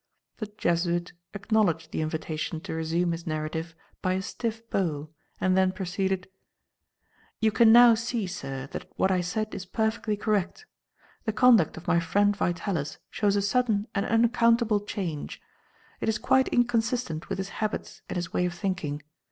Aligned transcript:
The 0.37 0.47
Jesuit 0.57 1.13
acknowledged 1.35 1.91
the 1.91 2.01
invitation 2.01 2.59
to 2.61 2.73
resume 2.73 3.11
his 3.11 3.27
narrative 3.27 3.75
by 4.01 4.13
a 4.13 4.21
stiff 4.23 4.67
bow 4.71 5.11
and 5.39 5.55
then 5.55 5.71
proceeded: 5.71 6.27
"You 7.39 7.51
can 7.51 7.71
now 7.71 7.93
see, 7.93 8.25
sir, 8.25 8.65
that 8.71 8.89
what 8.95 9.11
I 9.11 9.21
said 9.21 9.53
is 9.53 9.67
perfectly 9.67 10.17
correct. 10.17 10.65
The 11.25 11.33
conduct 11.33 11.77
of 11.77 11.87
my 11.87 11.99
friend 11.99 12.35
Vitalis 12.35 12.97
shows 13.11 13.35
a 13.35 13.43
sudden 13.43 13.85
and 13.93 14.07
unaccountable 14.07 14.79
change. 14.79 15.39
It 15.99 16.09
is 16.09 16.17
quite 16.17 16.47
inconsistent 16.47 17.29
with 17.29 17.37
his 17.37 17.49
habits 17.61 18.01
and 18.09 18.15
his 18.15 18.33
way 18.33 18.47
of 18.47 18.55
thinking. 18.55 19.03